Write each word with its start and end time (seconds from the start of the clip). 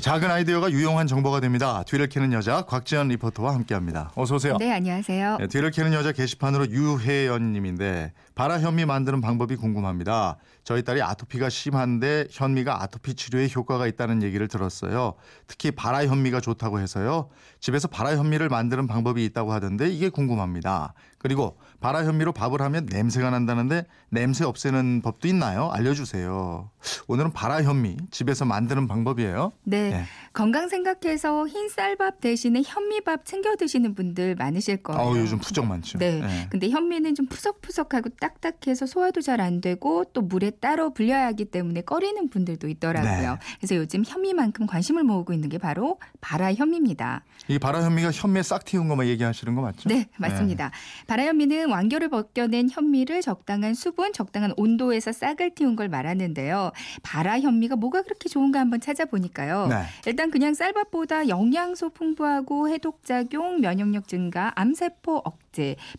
네, 0.00 0.02
작은 0.02 0.30
아이디어가 0.30 0.70
유용한 0.70 1.06
정보가 1.06 1.40
됩니다. 1.40 1.82
뒤를 1.86 2.08
캐는 2.08 2.32
여자 2.32 2.62
곽지연 2.62 3.08
리포터와 3.08 3.52
함께합니다. 3.52 4.10
어서 4.14 4.36
오세요. 4.36 4.56
네, 4.56 4.72
안녕하세요. 4.72 5.36
네, 5.36 5.46
뒤를 5.46 5.70
캐는 5.70 5.92
여자 5.92 6.10
게시판으로 6.10 6.70
유혜연님인데 6.70 8.14
바라 8.34 8.58
현미 8.58 8.86
만드는 8.86 9.20
방법이 9.20 9.56
궁금합니다. 9.56 10.38
저희 10.64 10.82
딸이 10.82 11.02
아토피가 11.02 11.50
심한데 11.50 12.28
현미가 12.30 12.82
아토피 12.82 13.12
치료에 13.12 13.50
효과가 13.54 13.86
있다는 13.86 14.22
얘기를 14.22 14.48
들었어요. 14.48 15.16
특히 15.46 15.70
바라 15.70 16.06
현미가 16.06 16.40
좋다고 16.40 16.80
해서요. 16.80 17.28
집에서 17.60 17.86
바라 17.86 18.16
현미를 18.16 18.48
만드는 18.48 18.86
방법이 18.86 19.22
있다고 19.26 19.52
하던데 19.52 19.90
이게 19.90 20.08
궁금합니다. 20.08 20.94
그리고 21.18 21.58
바라 21.80 22.04
현미로 22.06 22.32
밥을 22.32 22.62
하면 22.62 22.86
냄새가 22.90 23.28
난다는데 23.28 23.84
냄새 24.08 24.44
없애는 24.46 25.02
법도 25.02 25.28
있나요? 25.28 25.68
알려주세요. 25.70 26.70
오늘은 27.08 27.32
바라 27.32 27.62
현미 27.62 27.98
집에서 28.10 28.46
만드는 28.46 28.86
방법이에요. 28.88 29.52
네, 29.64 29.89
네. 29.90 30.04
건강 30.32 30.68
생각해서 30.68 31.48
흰 31.48 31.68
쌀밥 31.68 32.20
대신에 32.20 32.62
현미밥 32.64 33.24
챙겨 33.24 33.56
드시는 33.56 33.96
분들 33.96 34.36
많으실 34.36 34.76
거예요. 34.76 35.00
어, 35.02 35.18
요즘 35.18 35.38
푸적 35.38 35.66
많죠. 35.66 35.98
네. 35.98 36.20
네. 36.20 36.46
근데 36.50 36.68
현미는 36.70 37.16
좀 37.16 37.26
푸석푸석하고 37.26 38.10
딱딱해서 38.20 38.86
소화도 38.86 39.20
잘 39.22 39.40
안 39.40 39.62
되고 39.62 40.04
또 40.12 40.20
물에 40.20 40.50
따로 40.50 40.92
불려야 40.92 41.26
하기 41.28 41.46
때문에 41.46 41.80
꺼리는 41.80 42.28
분들도 42.28 42.68
있더라고요. 42.68 43.32
네. 43.32 43.38
그래서 43.58 43.74
요즘 43.74 44.04
현미만큼 44.06 44.66
관심을 44.66 45.02
모으고 45.02 45.32
있는 45.32 45.48
게 45.48 45.56
바로 45.56 45.98
바라 46.20 46.52
현미입니다. 46.52 47.24
이 47.48 47.58
바라 47.58 47.82
현미가 47.82 48.10
현미에 48.12 48.42
싹 48.42 48.66
틔운 48.66 48.86
것만 48.88 49.06
얘기하시는 49.06 49.54
거 49.54 49.62
맞죠? 49.62 49.88
네, 49.88 50.08
맞습니다. 50.18 50.70
바라 51.06 51.24
현미는 51.24 51.70
완결을 51.70 52.10
벗겨낸 52.10 52.68
현미를 52.70 53.22
적당한 53.22 53.72
수분, 53.72 54.12
적당한 54.12 54.52
온도에서 54.58 55.10
싹을 55.10 55.54
틔운 55.54 55.74
걸 55.74 55.88
말하는데요. 55.88 56.72
바라 57.02 57.40
현미가 57.40 57.76
뭐가 57.76 58.02
그렇게 58.02 58.28
좋은가 58.28 58.60
한번 58.60 58.80
찾아보니까요. 58.80 59.68
네. 59.68 59.84
일단 60.20 60.30
그냥 60.30 60.52
쌀밥보다 60.52 61.28
영양소 61.28 61.88
풍부하고 61.88 62.68
해독 62.68 63.06
작용, 63.06 63.62
면역력 63.62 64.06
증가, 64.06 64.52
암세포 64.54 65.22
억제, 65.24 65.49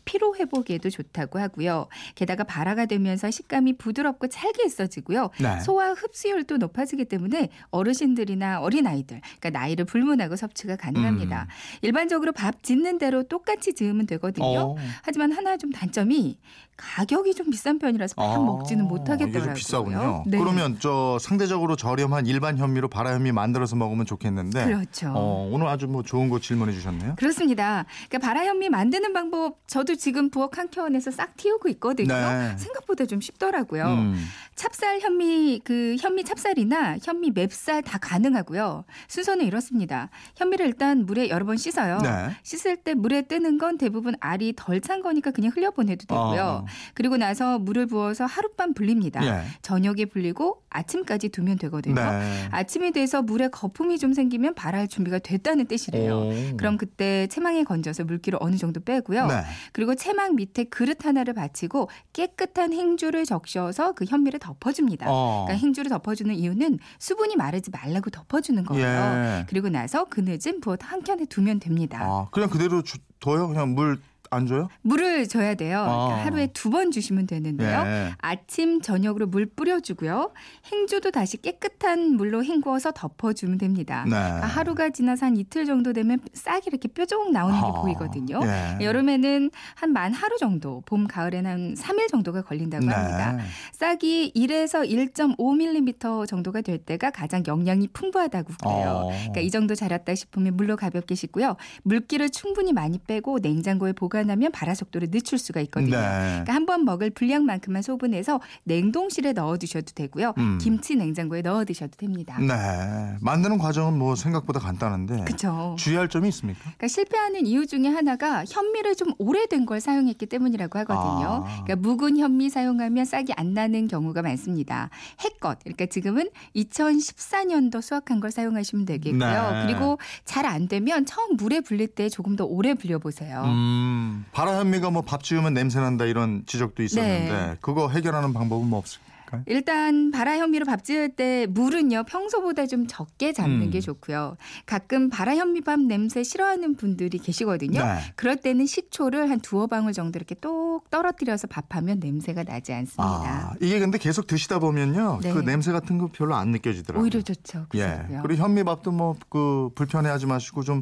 피로 0.06 0.36
회복에도 0.36 0.90
좋다고 0.90 1.40
하고요. 1.40 1.88
게다가 2.16 2.44
발화가 2.44 2.86
되면서 2.86 3.30
식감이 3.30 3.78
부드럽고 3.78 4.28
찰기있어지고요. 4.28 5.30
네. 5.40 5.60
소화 5.60 5.92
흡수율도 5.92 6.58
높아지기 6.58 7.06
때문에 7.06 7.50
어르신들이나 7.70 8.62
어린 8.62 8.88
아이들, 8.88 9.22
그러니까 9.40 9.60
나이를 9.60 9.86
불문하고 9.86 10.36
섭취가 10.36 10.78
가능합니다. 10.78 11.44
음. 11.44 11.48
일반적으로 11.82 12.32
밥 12.32 12.64
짓는 12.64 12.98
대로 12.98 13.24
똑같이 13.24 13.74
지으면 13.74 14.06
되거든요. 14.08 14.46
어. 14.46 14.76
하지만 15.04 15.32
하나 15.32 15.58
좀 15.58 15.72
단점이 15.72 16.38
가격이 16.78 17.36
좀 17.36 17.50
비싼 17.52 17.78
편이라서 17.78 18.16
밥 18.16 18.24
아, 18.24 18.40
먹지는 18.40 18.88
못하겠더라고요. 18.88 19.44
좀 19.44 19.54
비싸군요. 19.54 20.24
네. 20.26 20.40
그러면 20.40 20.78
저 20.80 21.18
상대적으로 21.20 21.76
저렴한 21.76 22.26
일반 22.26 22.58
현미로 22.58 22.88
바라 22.88 23.14
현미 23.14 23.32
만들어서 23.34 23.76
먹으면 23.76 24.06
좋겠는데. 24.06 24.66
그렇죠. 24.66 25.12
어, 25.14 25.50
오늘 25.52 25.68
아주 25.68 25.88
뭐 25.88 26.02
좋은 26.02 26.30
거 26.30 26.40
질문해 26.40 26.74
주셨네요. 26.74 27.16
그렇습니다. 27.18 27.86
그러니까 28.10 28.28
바라현미 28.28 28.70
만드는 28.70 29.14
방법 29.14 29.41
저도 29.68 29.96
지금 29.96 30.30
부엌 30.30 30.58
한 30.58 30.70
켠에서 30.70 31.12
싹 31.12 31.36
틔우고 31.38 31.70
있거든요. 31.70 32.14
네. 32.14 32.56
생각보다 32.58 33.06
좀 33.06 33.22
쉽더라고요. 33.22 33.86
음. 33.86 34.16
찹쌀 34.56 35.00
현미 35.00 35.62
그 35.64 35.96
현미 36.00 36.24
찹쌀이나 36.24 36.98
현미 37.02 37.32
맵쌀 37.32 37.82
다 37.82 37.98
가능하고요. 37.98 38.84
순서는 39.08 39.46
이렇습니다. 39.46 40.10
현미를 40.36 40.68
일단 40.68 41.06
물에 41.06 41.30
여러 41.30 41.46
번 41.46 41.58
씻어요. 41.58 42.00
네. 42.00 42.30
씻을 42.44 42.78
때 42.78 42.94
물에 42.94 43.24
뜨는 43.24 43.58
건 43.58 43.78
대부분 43.78 44.16
알이 44.20 44.54
덜 44.56 44.82
찬 44.82 45.02
거니까 45.02 45.30
그냥 45.32 45.52
흘려보내도 45.56 46.06
되고요. 46.08 46.42
어. 46.42 46.66
그리고 46.96 47.16
나서 47.18 47.60
물을 47.60 47.86
부어서 47.86 48.26
하룻밤 48.26 48.74
불립니다. 48.74 49.24
예. 49.26 49.44
저녁에 49.62 50.06
불리고 50.06 50.64
아침까지 50.72 51.30
두면 51.30 51.58
되거든요. 51.60 51.96
네. 51.96 52.48
아침이 52.52 52.92
돼서 52.92 53.22
물에 53.22 53.50
거품이 53.50 54.00
좀 54.00 54.14
생기면 54.14 54.56
발할 54.56 54.88
준비가 54.88 55.20
됐다는 55.20 55.68
뜻이래요. 55.68 56.18
오. 56.18 56.58
그럼 56.58 56.78
그때 56.78 57.28
채망에 57.28 57.64
건져서 57.64 58.06
물기를 58.06 58.40
어느 58.42 58.56
정도 58.56 58.80
빼고요. 58.80 59.28
네. 59.38 59.44
그리고 59.74 59.96
채망 59.96 60.36
밑에 60.36 60.66
그릇 60.66 61.06
하나를 61.06 61.34
받치고 61.34 61.90
깨끗한 62.14 62.74
행주를 62.74 63.26
적셔서 63.26 63.94
그 63.94 64.06
현미를 64.06 64.40
덮어줍니다. 64.40 65.06
어. 65.10 65.46
그러니까 65.46 65.66
행주를 65.66 65.90
덮어주는 65.90 66.34
이유는 66.34 66.80
수분이 67.00 67.36
마르지 67.36 67.72
말라고 67.72 68.10
덮어주는 68.10 68.64
거예요. 68.64 68.86
예. 68.88 69.46
그리고 69.48 69.70
나서 69.70 70.06
그늘진 70.06 70.62
부엌 70.62 70.80
한 70.84 71.04
켠에 71.04 71.26
두면 71.26 71.60
됩니다. 71.60 72.00
아, 72.02 72.28
그냥 72.32 72.50
그대로 72.50 72.82
주, 72.82 72.98
둬요? 73.20 73.48
그냥 73.48 73.74
물 73.76 74.00
안 74.34 74.48
줘요? 74.48 74.70
물을 74.82 75.28
줘야 75.28 75.56
돼요. 75.56 75.82
그러니까 75.86 76.16
아. 76.22 76.26
하루에 76.26 76.48
두 76.48 76.72
번 76.72 76.90
주시면 76.90 77.28
되는데요. 77.28 77.84
예. 77.86 78.14
아침, 78.20 78.80
저녁으로 78.82 79.28
물 79.28 79.46
뿌려주고요. 79.46 80.32
행주도 80.72 81.12
다시 81.12 81.36
깨끗한 81.36 82.16
물로 82.16 82.42
헹구어서 82.46 82.92
덮어주면 82.94 83.58
됩니다. 83.58 84.06
네. 84.06 84.12
그러니까 84.12 84.48
하루가 84.48 84.90
지나서 84.90 85.26
한 85.26 85.36
이틀 85.36 85.66
정도 85.66 85.92
되면 85.92 86.20
싹이 86.34 86.62
이렇게 86.68 86.88
뾰족 86.88 87.30
나오는 87.34 87.60
게 87.60 87.66
아, 87.68 87.82
보이거든요. 87.82 88.40
예. 88.44 88.78
여름에는 88.86 89.52
한 89.76 89.92
만 89.92 90.14
하루 90.14 90.38
정도, 90.38 90.82
봄, 90.86 91.06
가을에는 91.08 91.52
한 91.52 91.74
3일 91.74 92.08
정도가 92.08 92.44
걸린다고 92.44 92.90
합니다. 92.90 93.38
네. 93.82 93.88
싹이 93.88 94.32
1에서 94.36 94.88
1.5mm 94.88 96.28
정도가 96.28 96.62
될 96.62 96.78
때가 96.78 97.10
가장 97.10 97.44
영양이 97.48 97.88
풍부하다고 97.88 98.54
그래요. 98.62 98.90
어. 99.06 99.08
그러니까 99.10 99.42
이 99.42 99.50
정도 99.50 99.74
자랐다 99.74 100.14
싶으면 100.14 100.56
물로 100.56 100.76
가볍게 100.76 101.16
씻고요. 101.16 101.56
물기를 101.84 102.30
충분히 102.30 102.74
많이 102.74 103.00
빼고 103.00 103.40
냉장고에 103.40 103.94
보관하면 103.94 104.52
발화 104.52 104.76
속도를 104.76 105.10
늦출 105.12 105.38
수가 105.40 105.62
있거든요. 105.62 105.98
네. 105.98 106.02
그러니까 106.02 106.54
한 106.54 106.62
번 106.68 106.86
먹을 106.86 107.10
분량만큼만 107.10 107.82
소분해서 107.82 108.40
냉동실에 108.66 109.34
넣어 109.34 109.58
두셔도 109.58 109.94
되고요. 109.96 110.36
음. 110.38 110.60
김치 110.62 110.96
냉장고에 110.96 111.42
넣어두셔도 111.42 111.98
됩니다. 111.98 112.38
네. 112.40 113.18
만드는 113.20 113.58
과정은 113.58 113.98
뭐 113.98 114.16
생각보다 114.16 114.60
간단한데. 114.60 115.24
그렇죠. 115.26 115.76
주의할 115.80 116.08
점이 116.08 116.30
있습니까? 116.30 116.60
그러니까 116.62 116.88
실패하는 116.88 117.48
이유 117.48 117.66
중에 117.66 117.88
하나가 117.88 118.46
현미를 118.48 118.96
좀 118.96 119.14
오래된 119.18 119.66
걸 119.66 119.82
사용했기 119.82 120.28
때문이라고 120.28 120.78
하거든요. 120.80 121.44
아. 121.48 121.64
그러니까 121.64 121.76
묵은 121.78 122.18
현미 122.20 122.52
사용하면 122.52 123.06
싹이 123.06 123.34
안 123.36 123.54
나는 123.56 123.71
경우가 123.88 124.22
많습니다. 124.22 124.90
해껏 125.24 125.58
그러니까 125.64 125.86
지금은 125.86 126.30
2014년도 126.56 127.82
수확한 127.82 128.20
걸 128.20 128.32
사용하시면 128.32 128.86
되겠고요. 128.86 129.52
네. 129.52 129.64
그리고 129.66 129.98
잘 130.26 130.42
안 130.46 130.68
되면 130.68 131.06
처음 131.06 131.38
물에 131.38 131.62
불릴 131.62 131.88
때 131.90 132.10
조금 132.10 132.36
더 132.36 132.44
오래 132.46 132.74
불려 132.74 132.98
보세요. 133.00 133.44
음. 133.46 134.26
바라 134.32 134.58
현미가 134.60 134.90
뭐 134.90 135.02
밥 135.04 135.24
지으면 135.24 135.54
냄새 135.54 135.80
난다 135.80 136.06
이런 136.06 136.44
지적도 136.46 136.84
있었는데 136.84 137.32
네. 137.32 137.58
그거 137.62 137.90
해결하는 137.90 138.34
방법은 138.34 138.68
뭐 138.68 138.80
없을까요? 138.80 139.11
일단 139.46 140.12
바라 140.12 140.38
현미로 140.38 140.66
밥 140.66 140.84
지을 140.84 141.10
때 141.10 141.48
물은요 141.50 142.04
평소보다 142.04 142.66
좀 142.66 142.88
적게 142.88 143.34
잡는 143.34 143.68
음. 143.68 143.70
게 143.72 143.80
좋고요. 143.80 144.38
가끔 144.66 145.10
바라 145.10 145.36
현미밥 145.36 145.80
냄새 145.82 146.24
싫어하는 146.24 146.76
분들이 146.76 147.18
계시거든요. 147.18 147.84
네. 147.84 148.00
그럴 148.16 148.36
때는 148.36 148.66
식초를 148.66 149.30
한 149.30 149.40
두어 149.40 149.68
방울 149.68 149.94
정도 149.94 150.18
이렇게 150.18 150.36
똑 150.36 150.90
떨어뜨려서 150.90 151.48
밥하면 151.48 152.00
냄새가 152.00 152.44
나지 152.44 152.74
않습니다. 152.74 153.04
아, 153.04 153.54
이게 153.62 153.80
근데 153.80 153.98
계속 153.98 154.28
드시다 154.28 154.60
보면요. 154.60 155.20
네. 155.22 155.32
그 155.34 155.40
냄새 155.40 155.72
같은 155.72 155.98
거 155.98 156.08
별로 156.12 156.36
안 156.36 156.50
느껴지더라고요. 156.50 157.04
오히려 157.04 157.22
좋죠. 157.22 157.68
예. 157.76 158.04
그래요. 158.08 158.22
그리고 158.24 158.44
현미밥도 158.44 158.92
뭐 158.92 159.12
그 159.30 159.70
불편해하지 159.76 160.26
마시고 160.26 160.64
좀 160.64 160.82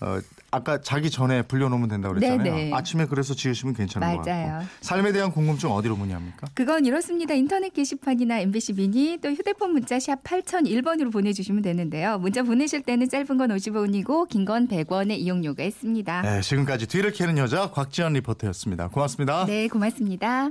어, 0.00 0.18
아까 0.50 0.80
자기 0.80 1.10
전에 1.10 1.42
불려놓으면 1.42 1.88
된다고 1.88 2.14
그랬잖아요. 2.14 2.42
네네. 2.54 2.72
아침에 2.72 3.06
그래서 3.06 3.34
지으시면 3.34 3.74
괜찮은 3.74 4.16
것 4.16 4.24
맞아요. 4.26 4.52
같고. 4.60 4.66
삶에 4.80 5.12
대한 5.12 5.30
궁금증 5.32 5.70
어디로 5.72 5.96
문의합니까? 5.96 6.46
그건 6.54 6.86
이렇습니다. 6.86 7.34
인터넷 7.34 7.72
게시판이나 7.72 8.38
MBC 8.40 8.74
미니 8.74 9.18
또 9.20 9.28
휴대폰 9.30 9.72
문자 9.72 9.98
샵 9.98 10.22
8001번으로 10.22 11.12
보내주시면 11.12 11.62
되는데요. 11.62 12.18
문자 12.18 12.42
보내실 12.42 12.82
때는 12.82 13.08
짧은 13.08 13.26
건 13.36 13.50
50원이고 13.50 14.28
긴 14.28 14.44
건 14.48 14.68
100원의 14.68 15.18
이용료가 15.18 15.62
있습니다. 15.64 16.22
네, 16.22 16.40
지금까지 16.40 16.86
뒤를 16.86 17.12
캐는 17.12 17.36
여자 17.36 17.70
곽지연 17.70 18.14
리포터였습니다. 18.14 18.88
고맙습니다. 18.88 19.44
네, 19.46 19.68
고맙습니다. 19.68 20.50